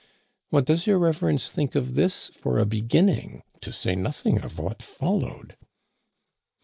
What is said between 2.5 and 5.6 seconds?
a beginning, to say nothing of what followed